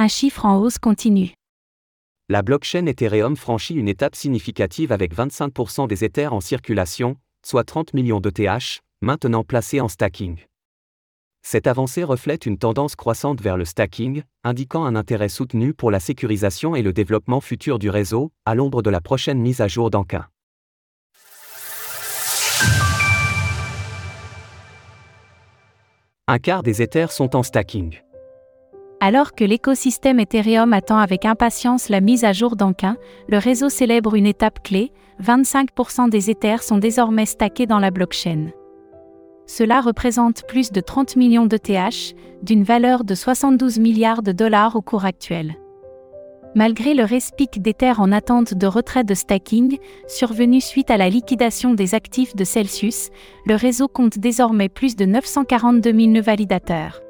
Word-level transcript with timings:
Un 0.00 0.06
chiffre 0.06 0.44
en 0.44 0.60
hausse 0.60 0.78
continue. 0.78 1.34
La 2.28 2.42
blockchain 2.42 2.86
Ethereum 2.86 3.34
franchit 3.34 3.74
une 3.74 3.88
étape 3.88 4.14
significative 4.14 4.92
avec 4.92 5.12
25% 5.12 5.88
des 5.88 6.04
Ethers 6.04 6.32
en 6.32 6.40
circulation, 6.40 7.16
soit 7.44 7.64
30 7.64 7.94
millions 7.94 8.20
d'ETH, 8.20 8.78
maintenant 9.00 9.42
placés 9.42 9.80
en 9.80 9.88
stacking. 9.88 10.36
Cette 11.42 11.66
avancée 11.66 12.04
reflète 12.04 12.46
une 12.46 12.58
tendance 12.58 12.94
croissante 12.94 13.40
vers 13.40 13.56
le 13.56 13.64
stacking, 13.64 14.22
indiquant 14.44 14.84
un 14.84 14.94
intérêt 14.94 15.28
soutenu 15.28 15.74
pour 15.74 15.90
la 15.90 15.98
sécurisation 15.98 16.76
et 16.76 16.82
le 16.82 16.92
développement 16.92 17.40
futur 17.40 17.80
du 17.80 17.90
réseau, 17.90 18.30
à 18.44 18.54
l'ombre 18.54 18.82
de 18.82 18.90
la 18.90 19.00
prochaine 19.00 19.40
mise 19.40 19.60
à 19.60 19.66
jour 19.66 19.90
d'Ankin. 19.90 20.28
Un 26.28 26.38
quart 26.38 26.62
des 26.62 26.82
Ethers 26.82 27.10
sont 27.10 27.34
en 27.34 27.42
stacking. 27.42 27.98
Alors 29.00 29.34
que 29.34 29.44
l'écosystème 29.44 30.18
Ethereum 30.18 30.72
attend 30.72 30.98
avec 30.98 31.24
impatience 31.24 31.88
la 31.88 32.00
mise 32.00 32.24
à 32.24 32.32
jour 32.32 32.56
d'Ankin, 32.56 32.96
le 33.28 33.38
réseau 33.38 33.68
célèbre 33.68 34.16
une 34.16 34.26
étape 34.26 34.60
clé 34.64 34.92
25% 35.22 36.10
des 36.10 36.30
Ethers 36.30 36.64
sont 36.64 36.78
désormais 36.78 37.26
stackés 37.26 37.66
dans 37.66 37.78
la 37.78 37.92
blockchain. 37.92 38.48
Cela 39.46 39.80
représente 39.80 40.46
plus 40.48 40.72
de 40.72 40.80
30 40.80 41.14
millions 41.14 41.46
d'ETH, 41.46 42.16
d'une 42.42 42.64
valeur 42.64 43.04
de 43.04 43.14
72 43.14 43.78
milliards 43.78 44.22
de 44.22 44.32
dollars 44.32 44.74
au 44.74 44.82
cours 44.82 45.04
actuel. 45.04 45.54
Malgré 46.56 46.94
le 46.94 47.04
respic 47.04 47.62
d'Ether 47.62 47.92
en 47.98 48.10
attente 48.10 48.54
de 48.54 48.66
retrait 48.66 49.04
de 49.04 49.14
stacking, 49.14 49.78
survenu 50.08 50.60
suite 50.60 50.90
à 50.90 50.96
la 50.96 51.08
liquidation 51.08 51.72
des 51.72 51.94
actifs 51.94 52.34
de 52.34 52.44
Celsius, 52.44 53.10
le 53.46 53.54
réseau 53.54 53.86
compte 53.86 54.18
désormais 54.18 54.68
plus 54.68 54.96
de 54.96 55.04
942 55.04 55.92
000 55.92 56.22
validateurs. 56.22 57.00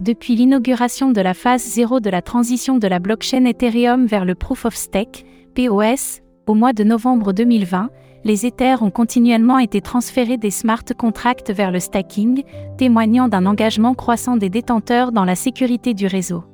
Depuis 0.00 0.36
l'inauguration 0.36 1.10
de 1.10 1.20
la 1.20 1.34
phase 1.34 1.64
0 1.64 1.98
de 1.98 2.08
la 2.08 2.22
transition 2.22 2.78
de 2.78 2.86
la 2.86 3.00
blockchain 3.00 3.44
Ethereum 3.46 4.06
vers 4.06 4.24
le 4.24 4.36
Proof 4.36 4.64
of 4.64 4.76
Stake, 4.76 5.26
POS, 5.56 6.20
au 6.46 6.54
mois 6.54 6.72
de 6.72 6.84
novembre 6.84 7.32
2020, 7.32 7.90
les 8.22 8.46
Ethers 8.46 8.82
ont 8.84 8.92
continuellement 8.92 9.58
été 9.58 9.80
transférés 9.80 10.36
des 10.36 10.52
smart 10.52 10.84
contracts 10.96 11.50
vers 11.50 11.72
le 11.72 11.80
stacking, 11.80 12.44
témoignant 12.76 13.26
d'un 13.26 13.44
engagement 13.44 13.94
croissant 13.94 14.36
des 14.36 14.50
détenteurs 14.50 15.10
dans 15.10 15.24
la 15.24 15.34
sécurité 15.34 15.94
du 15.94 16.06
réseau. 16.06 16.44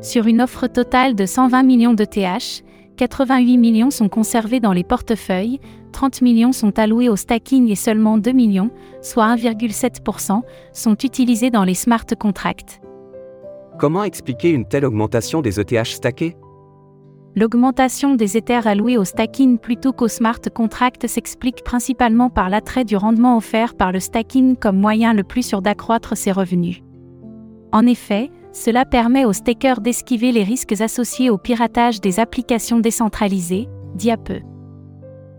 Sur 0.00 0.26
une 0.26 0.42
offre 0.42 0.66
totale 0.66 1.14
de 1.14 1.26
120 1.26 1.62
millions 1.62 1.94
de 1.94 2.04
TH, 2.04 2.64
88 2.98 3.58
millions 3.58 3.90
sont 3.92 4.08
conservés 4.08 4.58
dans 4.58 4.72
les 4.72 4.82
portefeuilles, 4.82 5.60
30 5.92 6.20
millions 6.20 6.50
sont 6.50 6.76
alloués 6.80 7.08
au 7.08 7.14
stacking 7.14 7.70
et 7.70 7.76
seulement 7.76 8.18
2 8.18 8.32
millions, 8.32 8.70
soit 9.02 9.36
1,7%, 9.36 10.42
sont 10.72 10.96
utilisés 11.04 11.50
dans 11.50 11.62
les 11.62 11.74
smart 11.74 12.04
contracts. 12.18 12.80
Comment 13.78 14.02
expliquer 14.02 14.50
une 14.50 14.66
telle 14.66 14.84
augmentation 14.84 15.42
des 15.42 15.60
ETH 15.60 15.86
stackés 15.86 16.36
L'augmentation 17.36 18.16
des 18.16 18.36
Ethers 18.36 18.66
alloués 18.66 18.98
au 18.98 19.04
stacking 19.04 19.58
plutôt 19.58 19.92
qu'au 19.92 20.08
smart 20.08 20.40
contract 20.52 21.06
s'explique 21.06 21.62
principalement 21.62 22.30
par 22.30 22.50
l'attrait 22.50 22.84
du 22.84 22.96
rendement 22.96 23.36
offert 23.36 23.76
par 23.76 23.92
le 23.92 24.00
stacking 24.00 24.56
comme 24.56 24.80
moyen 24.80 25.14
le 25.14 25.22
plus 25.22 25.46
sûr 25.46 25.62
d'accroître 25.62 26.16
ses 26.16 26.32
revenus. 26.32 26.82
En 27.70 27.86
effet, 27.86 28.32
cela 28.52 28.84
permet 28.84 29.24
aux 29.24 29.32
stakers 29.32 29.80
d'esquiver 29.80 30.32
les 30.32 30.42
risques 30.42 30.80
associés 30.80 31.30
au 31.30 31.38
piratage 31.38 32.00
des 32.00 32.20
applications 32.20 32.80
décentralisées, 32.80 33.68
dit 33.94 34.12
peu. 34.24 34.40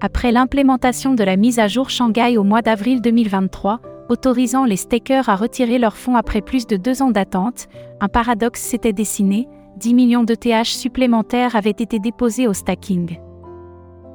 Après 0.02 0.32
l'implémentation 0.32 1.14
de 1.14 1.24
la 1.24 1.36
mise 1.36 1.60
à 1.60 1.68
jour 1.68 1.90
Shanghai 1.90 2.38
au 2.38 2.44
mois 2.44 2.62
d'avril 2.62 3.02
2023, 3.02 3.82
autorisant 4.10 4.66
les 4.66 4.78
stakers 4.78 5.30
à 5.30 5.36
retirer 5.36 5.78
leurs 5.78 5.98
fonds 5.98 6.16
après 6.16 6.42
plus 6.42 6.66
de 6.66 6.78
deux 6.78 7.02
ans 7.02 7.12
d'attente, 7.12 7.68
un 8.00 8.08
paradoxe 8.08 8.62
s'était 8.62 8.94
dessiné, 8.94 9.48
10 9.78 9.94
millions 9.94 10.24
de 10.24 10.36
TH 10.36 10.76
supplémentaires 10.76 11.56
avaient 11.56 11.70
été 11.70 12.00
déposés 12.00 12.48
au 12.48 12.54
stacking. 12.54 13.20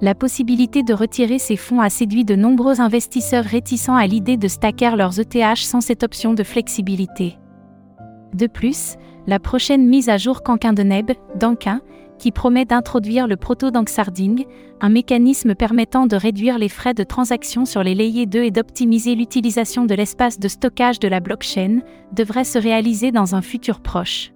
La 0.00 0.14
possibilité 0.14 0.82
de 0.82 0.92
retirer 0.92 1.38
ces 1.38 1.56
fonds 1.56 1.80
a 1.80 1.88
séduit 1.88 2.24
de 2.24 2.34
nombreux 2.34 2.80
investisseurs 2.80 3.44
réticents 3.44 3.94
à 3.94 4.06
l'idée 4.06 4.36
de 4.36 4.48
stacker 4.48 4.96
leurs 4.96 5.18
ETH 5.20 5.56
sans 5.56 5.80
cette 5.80 6.02
option 6.02 6.34
de 6.34 6.42
flexibilité. 6.42 7.38
De 8.34 8.48
plus, 8.48 8.96
la 9.26 9.38
prochaine 9.38 9.86
mise 9.86 10.08
à 10.08 10.18
jour 10.18 10.42
Canquin 10.42 10.72
de 10.72 10.82
Neb, 10.82 11.12
Danquin, 11.38 11.80
qui 12.18 12.32
promet 12.32 12.64
d'introduire 12.64 13.26
le 13.26 13.36
proto-danksarding, 13.36 14.44
un 14.80 14.88
mécanisme 14.88 15.54
permettant 15.54 16.06
de 16.06 16.16
réduire 16.16 16.58
les 16.58 16.68
frais 16.68 16.94
de 16.94 17.04
transaction 17.04 17.64
sur 17.64 17.82
les 17.82 17.94
layers 17.94 18.26
2 18.26 18.42
et 18.42 18.50
d'optimiser 18.50 19.14
l'utilisation 19.14 19.84
de 19.84 19.94
l'espace 19.94 20.38
de 20.38 20.48
stockage 20.48 20.98
de 20.98 21.08
la 21.08 21.20
blockchain, 21.20 21.80
devrait 22.12 22.44
se 22.44 22.58
réaliser 22.58 23.12
dans 23.12 23.34
un 23.34 23.42
futur 23.42 23.80
proche. 23.80 24.32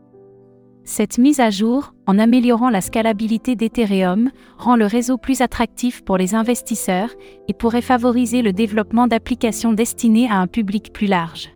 Cette 0.85 1.19
mise 1.19 1.39
à 1.41 1.51
jour, 1.51 1.93
en 2.07 2.19
améliorant 2.19 2.71
la 2.71 2.81
scalabilité 2.81 3.57
d'Ethereum, 3.57 4.31
rend 4.57 4.77
le 4.77 4.87
réseau 4.87 5.19
plus 5.19 5.43
attractif 5.43 6.03
pour 6.03 6.17
les 6.17 6.35
investisseurs 6.35 7.11
et 7.47 7.53
pourrait 7.53 7.83
favoriser 7.83 8.43
le 8.43 8.55
développement 8.55 9.07
d'applications 9.07 9.75
destinées 9.75 10.31
à 10.31 10.37
un 10.37 10.47
public 10.47 10.93
plus 10.93 11.07
large. 11.07 11.51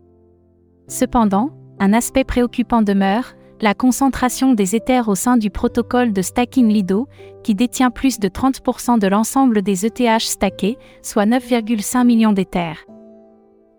Cependant, 0.87 1.49
un 1.83 1.91
aspect 1.91 2.23
préoccupant 2.23 2.81
demeure, 2.81 3.33
la 3.59 3.73
concentration 3.73 4.53
des 4.53 4.73
Ethers 4.73 5.09
au 5.09 5.15
sein 5.15 5.35
du 5.35 5.49
protocole 5.49 6.13
de 6.13 6.21
stacking 6.21 6.69
Lido, 6.69 7.09
qui 7.43 7.55
détient 7.55 7.91
plus 7.91 8.21
de 8.21 8.29
30% 8.29 8.99
de 8.99 9.07
l'ensemble 9.07 9.61
des 9.61 9.85
ETH 9.85 10.21
stackés, 10.21 10.77
soit 11.01 11.25
9,5 11.25 12.05
millions 12.05 12.31
d'Ethers. 12.31 12.85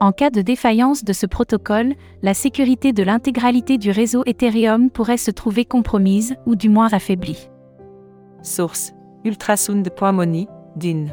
En 0.00 0.12
cas 0.12 0.28
de 0.28 0.42
défaillance 0.42 1.02
de 1.02 1.14
ce 1.14 1.24
protocole, 1.24 1.94
la 2.20 2.34
sécurité 2.34 2.92
de 2.92 3.02
l'intégralité 3.02 3.78
du 3.78 3.90
réseau 3.90 4.22
Ethereum 4.26 4.90
pourrait 4.90 5.16
se 5.16 5.30
trouver 5.30 5.64
compromise 5.64 6.36
ou 6.44 6.56
du 6.56 6.68
moins 6.68 6.92
affaiblie. 6.92 7.48
Source 8.42 8.92
ultrasound.money, 9.24 10.46
DIN. 10.76 11.06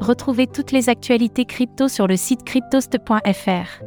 Retrouvez 0.00 0.46
toutes 0.46 0.72
les 0.72 0.90
actualités 0.90 1.46
crypto 1.46 1.88
sur 1.88 2.06
le 2.06 2.18
site 2.18 2.44
cryptost.fr. 2.44 3.82